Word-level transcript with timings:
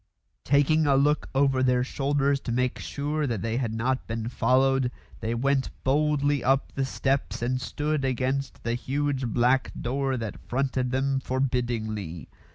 Taking 0.45 0.87
a 0.87 0.95
look 0.95 1.29
over 1.35 1.61
their 1.61 1.83
shoulders 1.83 2.39
to 2.39 2.51
make 2.51 2.79
sure 2.79 3.27
they 3.27 3.57
had 3.57 3.71
not 3.75 4.07
been 4.07 4.29
followed, 4.29 4.91
they 5.19 5.35
went 5.35 5.69
boldly 5.83 6.43
up 6.43 6.73
the 6.73 6.85
steps 6.85 7.43
and 7.43 7.61
stood 7.61 8.03
against 8.03 8.63
the 8.63 8.73
huge 8.73 9.27
black 9.27 9.71
door 9.79 10.17
that 10.17 10.39
fronted 10.49 10.89
them 10.89 11.19
forbiddingly. 11.19 12.29